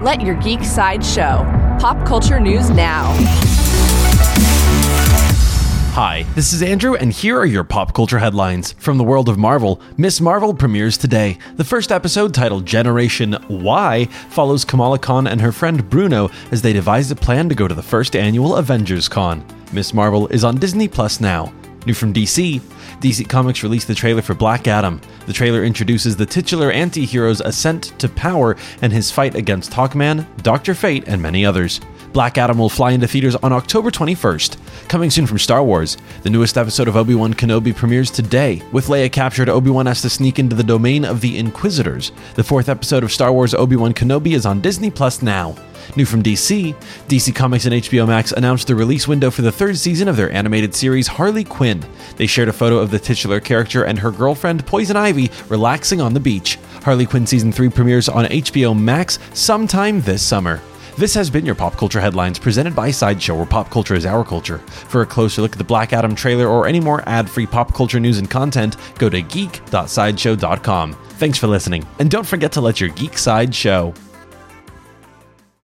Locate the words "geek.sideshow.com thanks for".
69.22-71.46